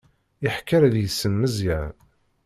[0.47, 1.93] Iḥekker deg-sen Meẓyan.